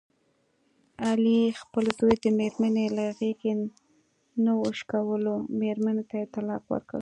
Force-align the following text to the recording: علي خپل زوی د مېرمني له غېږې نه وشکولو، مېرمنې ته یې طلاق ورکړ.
علي 1.07 1.41
خپل 1.61 1.85
زوی 1.97 2.15
د 2.23 2.25
مېرمني 2.39 2.85
له 2.97 3.05
غېږې 3.17 3.53
نه 4.43 4.51
وشکولو، 4.61 5.33
مېرمنې 5.59 6.03
ته 6.09 6.15
یې 6.21 6.27
طلاق 6.33 6.63
ورکړ. 6.69 6.89